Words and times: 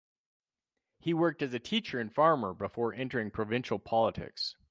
He 0.97 1.13
worked 1.13 1.43
as 1.43 1.53
a 1.53 1.59
teacher 1.59 1.99
and 1.99 2.11
farmer 2.11 2.55
before 2.55 2.91
entering 2.91 3.29
provincial 3.29 3.77
politics. 3.77 4.55